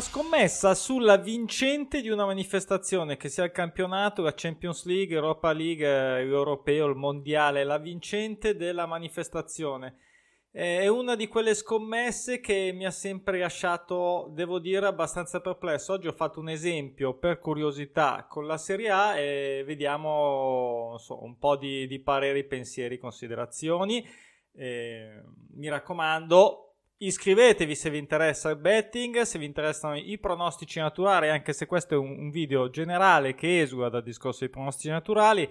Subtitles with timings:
[0.00, 5.52] La scommessa sulla vincente di una manifestazione, che sia il campionato, la Champions League, Europa
[5.52, 9.96] League, eh, l'Europeo, il Mondiale, la vincente della manifestazione.
[10.50, 15.92] È una di quelle scommesse che mi ha sempre lasciato, devo dire, abbastanza perplesso.
[15.92, 21.36] Oggi ho fatto un esempio per curiosità con la Serie A e vediamo so, un
[21.36, 24.02] po' di, di, pareri, pensieri, considerazioni.
[24.54, 25.22] Eh,
[25.56, 26.69] mi raccomando,
[27.02, 31.94] iscrivetevi se vi interessa il betting, se vi interessano i pronostici naturali, anche se questo
[31.94, 35.48] è un, video generale che esula dal discorso dei pronostici naturali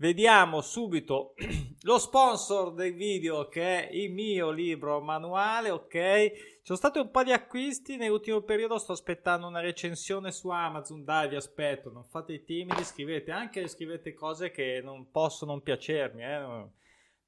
[0.00, 1.34] Vediamo subito
[1.82, 5.92] lo sponsor del video che è il mio libro manuale, ok?
[5.92, 11.04] Ci sono stati un po' di acquisti nell'ultimo periodo, sto aspettando una recensione su Amazon,
[11.04, 15.62] dai vi aspetto, non fate i timidi, scrivete anche scrivete cose che non possono non
[15.62, 16.68] piacermi, eh?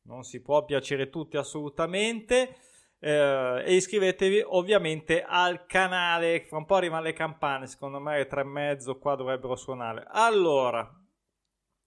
[0.05, 2.57] non si può piacere tutti assolutamente.
[3.05, 8.27] Eh, e iscrivetevi ovviamente al canale, fra un po' arrivano le campane, secondo me le
[8.29, 10.05] tre e mezzo qua dovrebbero suonare.
[10.07, 10.89] Allora,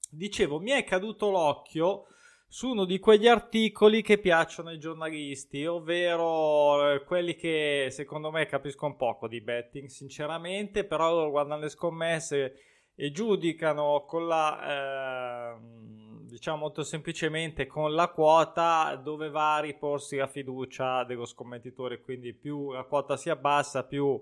[0.09, 2.07] dicevo, mi è caduto l'occhio
[2.49, 8.45] su uno di quegli articoli che piacciono ai giornalisti, ovvero eh, quelli che secondo me
[8.45, 12.55] capiscono poco di betting, sinceramente, però loro guardano le scommesse
[12.93, 15.94] e giudicano con la, eh,
[16.35, 22.33] diciamo molto semplicemente, con la quota dove va a riporsi la fiducia dello scommettitore, quindi
[22.33, 24.21] più la quota si abbassa, più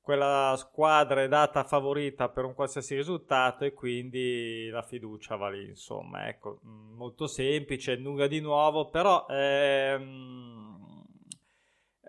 [0.00, 5.68] quella squadra è data favorita per un qualsiasi risultato e quindi la fiducia va lì,
[5.68, 11.04] insomma, ecco, mm, molto semplice, nulla di nuovo, però ehm,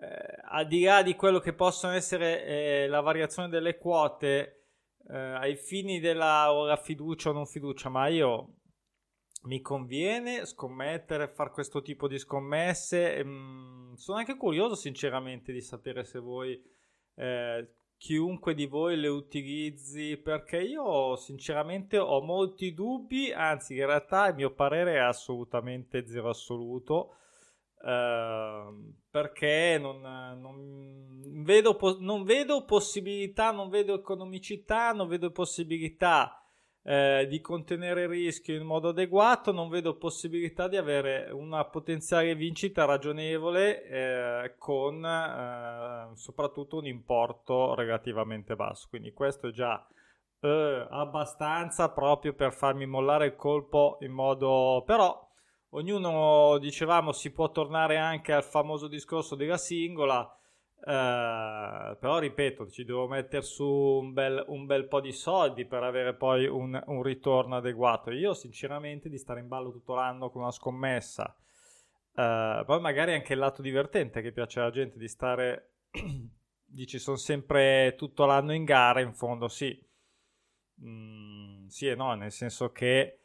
[0.00, 4.62] eh, al di là di quello che possono essere eh, la variazione delle quote
[5.10, 8.54] eh, ai fini della fiducia o non fiducia, ma io
[9.42, 13.16] mi conviene scommettere, fare questo tipo di scommesse.
[13.16, 16.60] Ehm, sono anche curioso, sinceramente, di sapere se voi
[17.14, 24.26] eh, chiunque di voi le utilizzi perché io sinceramente ho molti dubbi, anzi in realtà
[24.28, 27.16] il mio parere è assolutamente zero assoluto.
[27.82, 36.41] Uh, perché non, non, vedo, non, vedo, possibilità, non vedo economicità, non vedo possibilità
[36.84, 42.34] eh, di contenere il rischio in modo adeguato, non vedo possibilità di avere una potenziale
[42.34, 48.88] vincita ragionevole eh, con eh, soprattutto un importo relativamente basso.
[48.88, 49.86] Quindi questo è già
[50.40, 54.82] eh, abbastanza proprio per farmi mollare il colpo in modo...
[54.84, 55.28] però
[55.74, 60.36] ognuno dicevamo si può tornare anche al famoso discorso della singola
[60.84, 65.84] Uh, però ripeto, ci devo mettere su un bel, un bel, po' di soldi per
[65.84, 68.10] avere poi un, un, ritorno adeguato.
[68.10, 71.36] Io sinceramente di stare in ballo tutto l'anno con una scommessa,
[72.14, 75.74] uh, poi magari anche il lato divertente che piace alla gente di stare,
[76.66, 79.80] dici sono sempre tutto l'anno in gara, in fondo sì,
[80.84, 83.21] mm, sì e no, nel senso che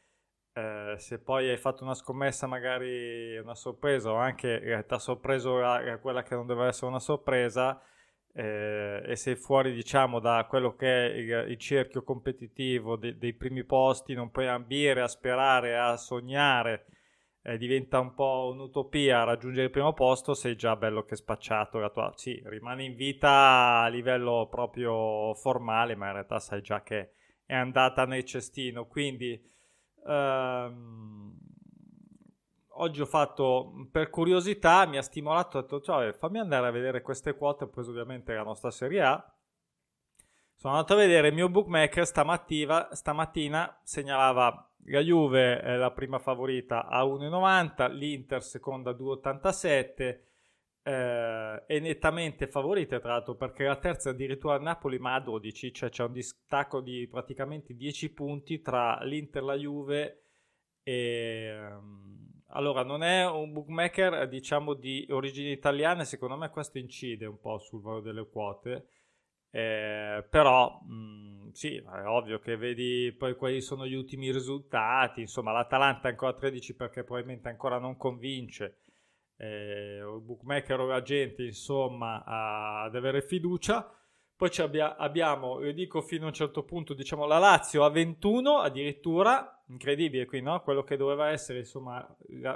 [0.58, 5.60] eh, se poi hai fatto una scommessa, magari una sorpresa, o anche ti ha sorpreso
[5.60, 7.80] la, quella che non doveva essere una sorpresa,
[8.34, 13.34] eh, e sei fuori, diciamo, da quello che è il, il cerchio competitivo de, dei
[13.34, 16.88] primi posti, non puoi ambire a sperare, a sognare,
[17.44, 21.78] eh, diventa un po' un'utopia raggiungere il primo posto, sei già bello che spacciato.
[21.80, 26.82] La tua, sì, rimani in vita a livello proprio formale, ma in realtà sai già
[26.82, 27.12] che
[27.46, 29.40] è andata nel cestino, quindi
[30.08, 31.38] Ehm,
[32.70, 37.02] oggi ho fatto per curiosità, mi ha stimolato, ho detto cioè, fammi andare a vedere
[37.02, 39.32] queste quote, preso ovviamente la nostra Serie A.
[40.54, 46.18] Sono andato a vedere il mio bookmaker stamattina, stamattina segnalava la Juve è la prima
[46.18, 50.20] favorita a 1,90, l'Inter seconda a 2,87
[50.88, 55.74] eh, è nettamente favorita tra l'altro perché la terza addirittura a Napoli ma a 12
[55.74, 60.22] cioè c'è un distacco di praticamente 10 punti tra l'Inter, la Juve
[60.84, 67.26] e um, allora non è un bookmaker diciamo di origini italiane secondo me questo incide
[67.26, 68.88] un po' sul valore delle quote
[69.50, 75.20] eh, però mh, mm, sì è ovvio che vedi poi quali sono gli ultimi risultati
[75.20, 78.84] insomma l'Atalanta è ancora 13 perché probabilmente ancora non convince
[79.38, 83.92] eh, bookmaker o l'agente insomma ad avere fiducia
[84.38, 88.60] poi abbia, abbiamo, io dico fino a un certo punto, diciamo la Lazio a 21
[88.60, 90.62] addirittura, incredibile qui, no?
[90.62, 92.08] Quello che doveva essere, insomma,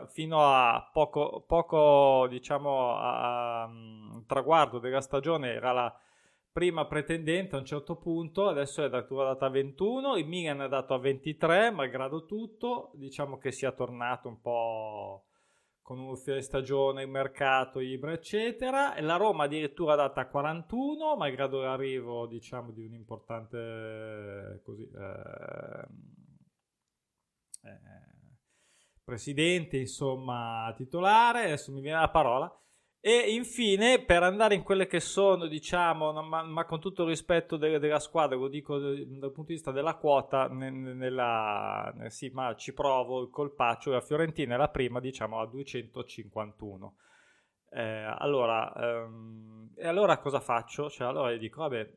[0.09, 5.99] fino a poco, poco diciamo, a, a, um, traguardo della stagione era la
[6.51, 10.93] prima pretendente a un certo punto, adesso è data a 21, il Milan è dato
[10.93, 15.25] a 23, malgrado tutto, diciamo che sia tornato un po'
[15.91, 18.95] con un fuori stagione, il mercato, Ibra, eccetera.
[18.95, 25.87] E la Roma addirittura data a 41, malgrado l'arrivo, diciamo, di un importante così, eh,
[27.63, 27.79] eh,
[29.03, 31.43] presidente, insomma, titolare.
[31.43, 32.49] Adesso mi viene la parola.
[33.03, 37.57] E infine, per andare in quelle che sono, diciamo, ma, ma con tutto il rispetto
[37.57, 42.29] de, della squadra, lo dico dal punto di vista della quota, ne, nella, ne, sì,
[42.29, 46.95] ma ci provo il colpaccio, la Fiorentina è la prima, diciamo, a 251.
[47.71, 47.81] Eh,
[48.19, 50.87] allora, ehm, e allora cosa faccio?
[50.87, 51.93] Cioè, allora dico, vabbè,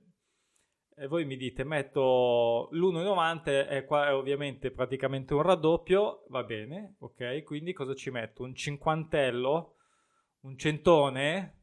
[0.97, 6.97] e voi mi dite, metto l'1,90 è, qua, è ovviamente praticamente un raddoppio, va bene,
[7.01, 7.43] ok?
[7.43, 8.43] Quindi cosa ci metto?
[8.43, 9.74] Un cinquantello
[10.44, 11.62] un centone,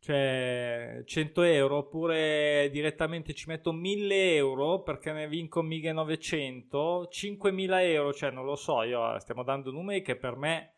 [0.00, 8.12] cioè 100 euro, oppure direttamente ci metto 1000 euro perché ne vinco 1900, 5000 euro,
[8.12, 10.74] cioè non lo so, io eh, stiamo dando numeri che per me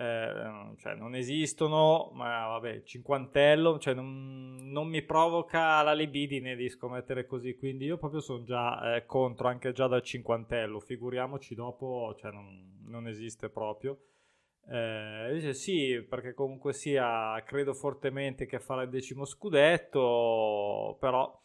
[0.00, 6.68] eh, cioè non esistono, ma vabbè, cinquantello, cioè non, non, mi provoca la libidine di
[6.68, 12.14] scommettere così, quindi io proprio sono già eh, contro anche già dal cinquantello, figuriamoci dopo,
[12.16, 13.98] cioè non, non esiste proprio.
[14.70, 21.40] Eh, dice sì, perché comunque sia, credo fortemente che farà il decimo scudetto, però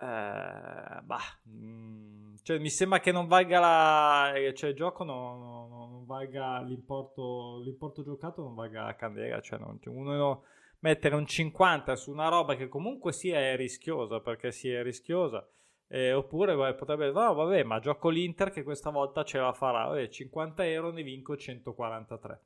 [0.00, 5.02] eh, bah, mh, mm, cioè, mi sembra che non valga la, eh, cioè il gioco
[5.02, 10.44] non, non, non valga l'importo, l'importo giocato non valga la candela, cioè non, cioè uno
[10.80, 15.46] mettere un 50 su una roba che comunque sia è rischiosa, perché sia è rischiosa
[15.92, 19.86] eh, oppure vabbè, potrebbe no, vabbè, ma gioco l'Inter che questa volta ce la farà.
[19.86, 22.42] Vabbè, 50 euro ne vinco 143.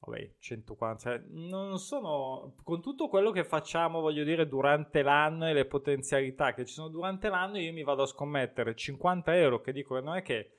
[0.00, 1.02] Vabbè, 140.
[1.02, 2.54] Cioè, non sono.
[2.62, 6.88] Con tutto quello che facciamo, voglio dire, durante l'anno e le potenzialità che ci sono
[6.88, 9.60] durante l'anno, io mi vado a scommettere 50 euro.
[9.62, 10.52] Che dico, non è che.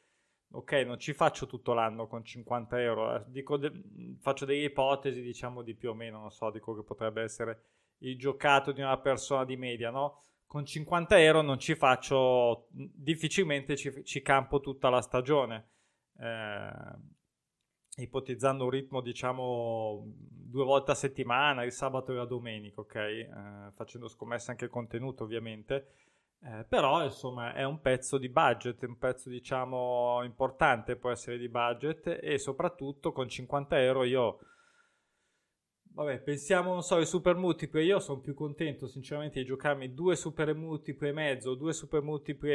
[0.52, 3.16] Ok, non ci faccio tutto l'anno con 50 euro.
[3.16, 3.24] Eh.
[3.28, 3.60] Dico,
[4.20, 6.20] faccio delle ipotesi, diciamo, di più o meno.
[6.20, 7.62] Non so, dico che potrebbe essere
[8.00, 10.24] il giocato di una persona di media, no?
[10.50, 15.68] Con 50 euro non ci faccio, difficilmente ci, ci campo tutta la stagione.
[16.18, 22.96] Eh, ipotizzando un ritmo, diciamo, due volte a settimana, il sabato e la domenica, ok?
[22.96, 23.28] Eh,
[23.76, 25.92] facendo scommesse anche contenuto, ovviamente.
[26.42, 31.48] Eh, però, insomma, è un pezzo di budget, un pezzo, diciamo, importante può essere di
[31.48, 34.40] budget e soprattutto con 50 euro io
[35.92, 37.84] Vabbè, pensiamo, non so, ai super multipli.
[37.84, 42.50] Io sono più contento, sinceramente, di giocarmi due super multipli e mezzo, due super multipli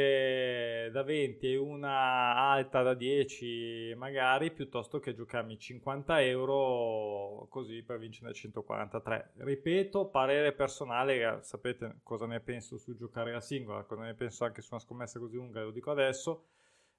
[0.91, 7.99] da 20 e una alta da 10, magari, piuttosto che giocarmi 50 euro così per
[7.99, 9.33] vincere 143.
[9.37, 14.61] Ripeto, parere personale, sapete cosa ne penso su giocare la singola, cosa ne penso anche
[14.61, 16.45] su una scommessa così lunga, lo dico adesso.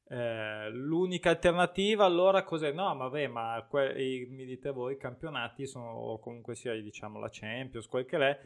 [0.09, 2.71] Eh, l'unica alternativa allora cos'è?
[2.71, 7.29] No, vabbè, ma que- mi dite voi, i campionati sono o comunque sia diciamo la
[7.31, 8.39] Champions, quel che è,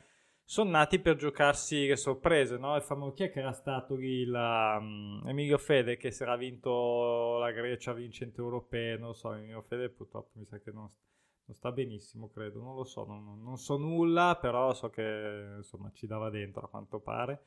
[0.43, 2.77] sono nati per giocarsi le sorprese, no?
[2.77, 7.39] Il famoso chi è che era stato il um, Emilio Fede che si era vinto
[7.39, 10.89] la Grecia vincente europea, non so, Emilio Fede purtroppo mi sa che non,
[11.45, 15.91] non sta benissimo, credo, non lo so, non, non, so nulla, però so che insomma
[15.93, 17.43] ci dava dentro a quanto pare.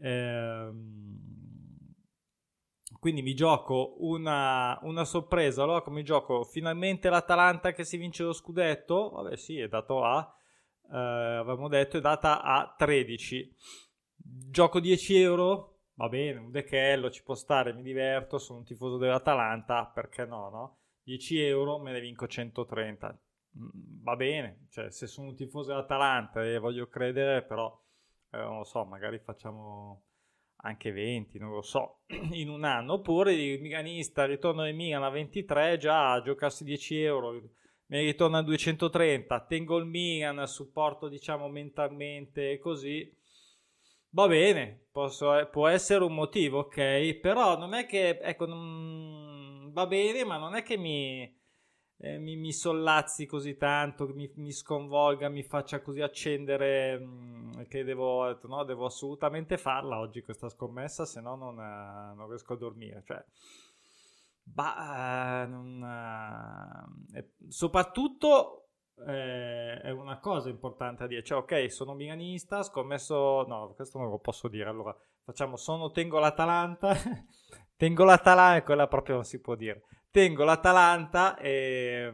[0.00, 1.71] Ehm
[2.98, 5.62] quindi mi gioco una, una, sorpresa.
[5.62, 9.10] Allora, come gioco finalmente l'Atalanta che si vince lo scudetto?
[9.10, 10.34] Vabbè, sì, è dato a.
[10.90, 13.54] Eh, avevamo detto, è data a 13.
[14.16, 15.78] Gioco 10 euro?
[15.94, 18.38] Va bene, un dechello ci può stare, mi diverto.
[18.38, 20.78] Sono un tifoso dell'Atalanta, perché no, no?
[21.04, 23.18] 10 euro me ne vinco 130.
[23.58, 27.80] Mm, va bene, cioè, se sono un tifoso dell'Atalanta e voglio credere, però
[28.30, 30.04] eh, non lo so, magari facciamo
[30.62, 32.00] anche 20, non lo so,
[32.32, 32.94] in un anno.
[32.94, 37.32] Oppure il Milanista ritorno del Milan a 23, già a giocarsi 10 euro,
[37.86, 43.10] mi ritorna a 230, tengo il Milan, supporto diciamo mentalmente così.
[44.14, 47.14] Va bene, posso, può essere un motivo, ok?
[47.14, 51.40] Però non è che, ecco, non, va bene, ma non è che mi
[52.04, 57.62] eh, mi, mi, sollazzi così tanto, mi, mi, sconvolga, mi faccia così accendere mh, mm,
[57.68, 62.54] che devo, no, devo assolutamente farla oggi questa scommessa, se no non, eh, non riesco
[62.54, 63.04] a dormire.
[63.06, 63.24] Cioè,
[64.42, 68.70] bah, eh, non, eh, soprattutto
[69.06, 74.10] eh, è una cosa importante a dire, cioè ok, sono milanista, scommesso, no, questo non
[74.10, 76.96] lo posso dire, allora facciamo, sono, tengo l'Atalanta,
[77.76, 82.12] tengo l'Atalanta, quella proprio non si può dire tengo l'Atalanta e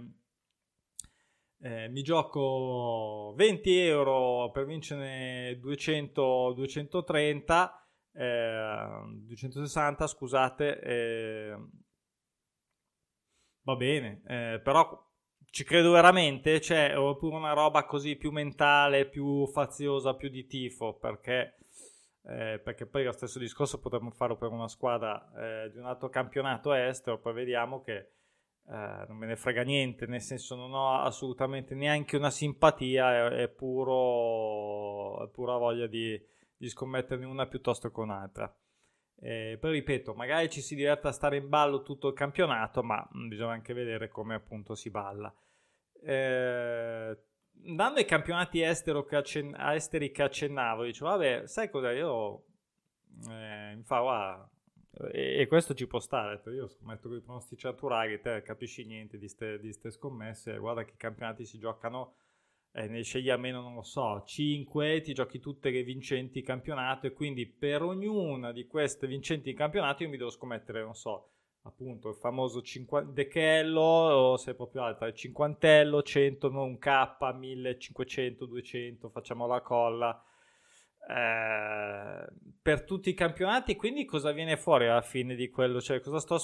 [1.61, 8.87] eh, mi gioco 20 euro per vincere 200, 230, eh,
[9.27, 11.57] 260 scusate, eh,
[13.63, 15.05] va bene, eh, però
[15.51, 20.95] ci credo veramente, cioè, oppure una roba così più mentale, più faziosa, più di tifo,
[20.99, 21.59] perché,
[22.23, 26.09] eh, perché poi lo stesso discorso potremmo farlo per una squadra eh, di un altro
[26.09, 28.11] campionato estero, poi vediamo che
[28.71, 33.43] eh, non me ne frega niente, nel senso non ho assolutamente neanche una simpatia, è,
[33.45, 36.21] è, puro, è pura voglia di,
[36.57, 38.55] di scommetterne una piuttosto che un'altra.
[39.21, 43.09] Eh, poi ripeto, magari ci si diverte a stare in ballo tutto il campionato, ma
[43.17, 45.35] mm, bisogna anche vedere come appunto si balla.
[46.03, 47.19] Eh,
[47.63, 48.61] dando ai campionati
[49.05, 52.45] che accen- esteri che accennavo, dicevo, vabbè, sai cosa, io
[53.29, 54.51] eh, mi fa, guarda,
[55.13, 59.19] e, e, questo ci può stare, io scommetto con i pronostici naturali, te capisci niente
[59.19, 62.17] di queste scommesse, guarda che campionati si giocano
[62.73, 67.13] eh, ne scegli almeno, non lo so, 5, ti giochi tutte le vincenti campionato e
[67.13, 71.33] quindi per ognuna di queste vincenti campionato io mi devo scommettere, non so,
[71.69, 78.47] appunto il famoso cinqu- dechello o se proprio alta, il cinquantello, 100, un K, 1500,
[78.47, 80.23] 200, facciamo la colla.
[81.11, 82.27] Eh,
[82.61, 85.81] per tutti i campionati, quindi cosa viene fuori alla fine di quello?
[85.81, 86.39] Cioè, cosa, sto,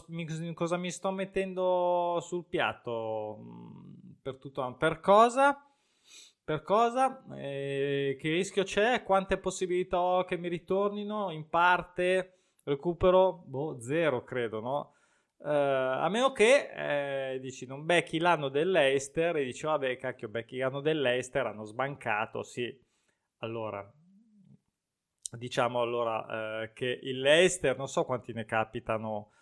[0.55, 3.39] cosa mi sto mettendo sul piatto?
[3.41, 5.59] Mm, per tutto, per cosa?
[6.45, 7.25] Per cosa?
[7.37, 9.03] Eh, che rischio c'è?
[9.03, 11.31] Quante possibilità ho che mi ritornino?
[11.31, 13.43] In parte recupero?
[13.47, 14.94] Boh, zero credo, no?
[15.45, 20.57] Uh, a meno che eh, dici non becchi l'anno dell'Eister e dici vabbè cacchio becchi
[20.57, 22.75] l'anno dell'Eister hanno sbancato sì.
[23.43, 23.87] Allora
[25.37, 29.33] diciamo allora eh, che il Leicester non so quanti ne capitano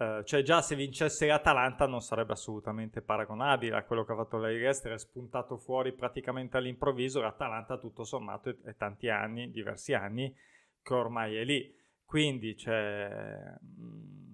[0.00, 4.38] Uh, cioè già se vincesse l'Atalanta non sarebbe assolutamente paragonabile a quello che ha fatto
[4.38, 10.34] l'Eister, è spuntato fuori praticamente all'improvviso, l'Atalanta tutto sommato è, è, tanti anni, diversi anni
[10.80, 11.70] che ormai è lì,
[12.02, 14.29] quindi cioè, mh,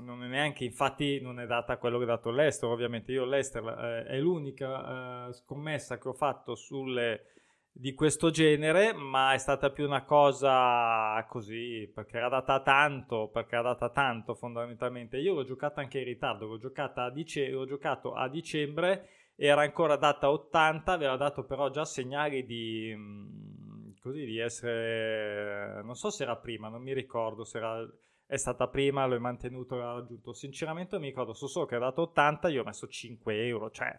[0.00, 3.64] non è neanche, infatti non è data quello che ha dato l'Ester, ovviamente io l'Ester
[3.64, 7.24] eh, è l'unica eh, scommessa che ho fatto sulle
[7.72, 13.54] di questo genere, ma è stata più una cosa così, perché era data tanto, perché
[13.54, 15.18] era data tanto fondamentalmente.
[15.18, 19.62] Io l'ho giocata anche in ritardo, l'ho, giocata a dice- l'ho giocato a dicembre, era
[19.62, 26.10] ancora data 80, aveva dato però già segnali di, mm, così, di essere, non so
[26.10, 27.88] se era prima, non mi ricordo se era,
[28.30, 30.32] è stata prima, l'ho mantenuto, l'ho raggiunto.
[30.32, 33.98] Sinceramente mi ricordo, so solo che era dato 80, io ho messo 5 euro, cioè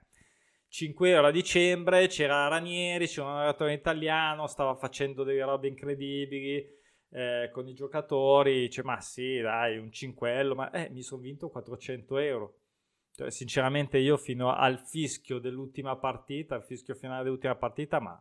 [0.70, 6.66] 5 euro a dicembre, c'era Ranieri, c'era un narratore italiano, stava facendo delle robe incredibili
[7.10, 11.50] eh, con i giocatori, dice ma sì dai un cinquello, ma eh, mi sono vinto
[11.50, 12.60] 400 euro.
[13.14, 18.18] Cioè, sinceramente io fino al fischio dell'ultima partita, al fischio finale dell'ultima partita, ma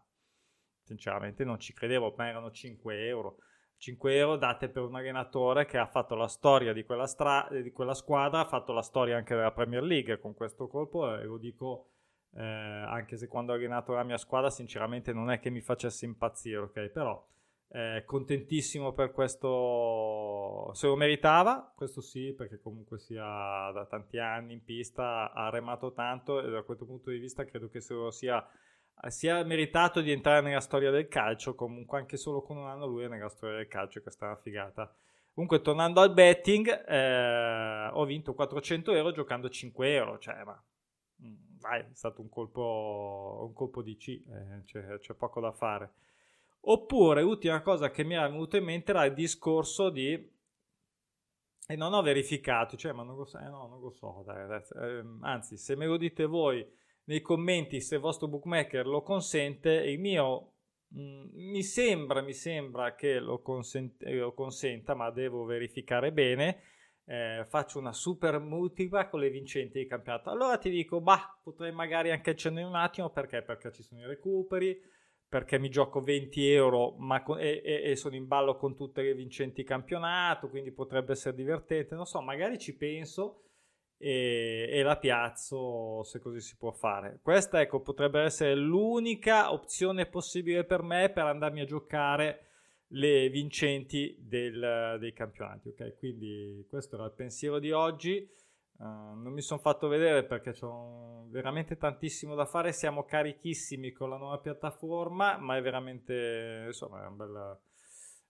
[0.82, 3.36] sinceramente non ci credevo, ma erano 5 euro.
[3.80, 7.72] 5 euro date per un allenatore che ha fatto la storia di quella, stra- di
[7.72, 11.38] quella squadra, ha fatto la storia anche della Premier League con questo colpo e lo
[11.38, 11.88] dico
[12.34, 16.04] eh, anche se quando ho allenato la mia squadra sinceramente non è che mi facesse
[16.04, 16.88] impazzire, ok?
[16.88, 17.26] Però
[17.68, 23.25] eh, contentissimo per questo, se lo meritava, questo sì, perché comunque sia
[23.72, 27.70] da tanti anni in pista, ha remato tanto e da questo punto di vista credo
[27.70, 28.46] che se lo sia
[29.09, 33.04] sia meritato di entrare nella storia del calcio, comunque anche solo con un anno lui
[33.04, 34.95] è nella storia del calcio, che sta una figata.
[35.33, 40.62] Comunque tornando al betting, eh, ho vinto 400 euro giocando 5 euro, cioè ma
[41.61, 45.92] vai, è stato un colpo, un colpo di C, eh, c'è, c'è, poco da fare.
[46.62, 50.38] Oppure l'ultima cosa che mi era venuto in mente era il discorso di...
[51.66, 54.47] E non ho verificato, cioè, ma non lo so, eh, no, non lo so, dai,
[54.49, 56.66] dai, eh, anzi, se me lo dite voi
[57.10, 60.52] nei commenti se il vostro bookmaker lo consente, il mio
[60.88, 66.62] mh, mm, mi sembra, mi sembra che lo, consent- lo consenta, ma devo verificare bene
[67.10, 70.30] eh, faccio una super multipla con le vincenti di campionato.
[70.30, 73.42] Allora ti dico, bah, potrei magari anche accendere un attimo perché?
[73.42, 74.80] Perché ci sono i recuperi,
[75.28, 79.02] perché mi gioco 20 euro ma con, e, e, e, sono in ballo con tutte
[79.02, 81.96] le vincenti campionato, quindi potrebbe essere divertente.
[81.96, 83.50] Non so, magari ci penso
[84.02, 87.21] e, e la piazzo se così si può fare.
[87.23, 92.47] Questa, ecco, potrebbe essere l'unica opzione possibile per me per andarmi a giocare
[92.92, 95.69] le vincenti del, dei campionati.
[95.69, 98.26] Ok, quindi questo era il pensiero di oggi.
[98.78, 102.73] Uh, non mi sono fatto vedere perché c'ho veramente tantissimo da fare.
[102.73, 107.59] Siamo carichissimi con la nuova piattaforma, ma è veramente insomma è un bel,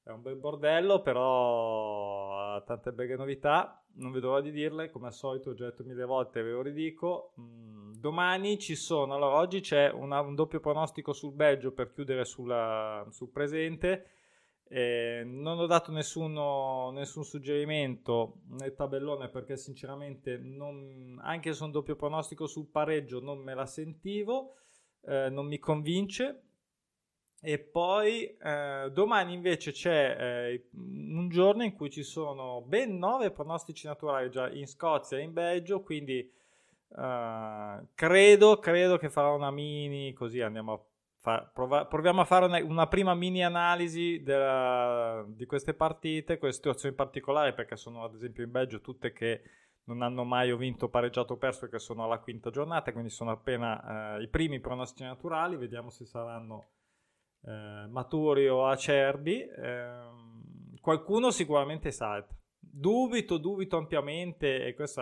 [0.02, 1.02] è un bel bordello.
[1.02, 3.82] Però ha tante belle novità.
[3.94, 4.90] Non vedo l'ora di dirle.
[4.90, 7.34] Come al solito, ho già detto mille volte, ve lo ridico.
[7.40, 9.14] Mm, domani ci sono.
[9.14, 14.06] Allora, oggi c'è una, un doppio pronostico sul Belgio per chiudere sulla, sul presente
[14.72, 21.72] Eh, non ho dato nessuno, nessun suggerimento nel tabellone perché sinceramente non, anche se un
[21.72, 24.54] doppio pronostico sul pareggio non me la sentivo,
[25.02, 26.49] eh, non mi convince.
[27.42, 33.30] E poi eh, domani invece c'è eh, un giorno in cui ci sono ben nove
[33.30, 36.30] pronostici naturali già in Scozia e in Belgio, quindi
[36.88, 40.80] uh, credo, credo che farò una mini, così andiamo a
[41.20, 46.62] fa, prova, proviamo a fare una, una prima mini analisi della, di queste partite, queste
[46.62, 49.42] situazioni particolari, perché sono ad esempio in Belgio tutte che
[49.84, 54.16] non hanno mai vinto, pareggiato o perso perché sono alla quinta giornata, quindi sono appena
[54.16, 56.66] eh, i primi pronostici naturali, vediamo se saranno
[57.42, 59.40] eh, maturi o acerbi.
[59.42, 59.98] Eh,
[60.80, 62.34] qualcuno sicuramente salta.
[62.58, 65.00] Dubito, dubito ampiamente, e questo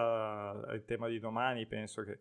[0.67, 2.21] è il tema di domani, penso che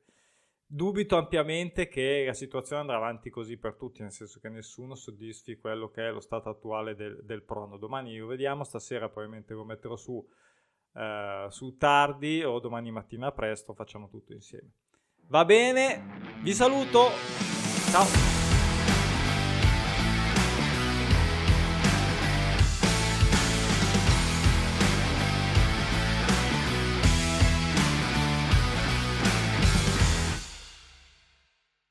[0.69, 5.55] Dubito ampiamente che la situazione andrà avanti così per tutti, nel senso che nessuno soddisfi
[5.55, 7.77] quello che è lo stato attuale del, del prono.
[7.77, 10.21] Domani lo vediamo, stasera probabilmente lo metterò su,
[10.93, 14.73] eh, su tardi o domani mattina presto, facciamo tutto insieme.
[15.29, 16.03] Va bene,
[16.41, 17.11] vi saluto,
[17.89, 18.26] ciao!